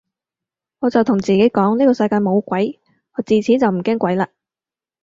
[0.79, 2.79] 我就同自己講呢個世界冇鬼，
[3.13, 4.29] 我自此就唔驚鬼嘞